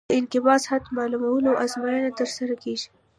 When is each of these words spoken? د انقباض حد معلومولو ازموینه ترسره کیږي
د 0.09 0.11
انقباض 0.19 0.61
حد 0.71 0.83
معلومولو 0.97 1.59
ازموینه 1.63 2.11
ترسره 2.19 2.55
کیږي 2.63 2.87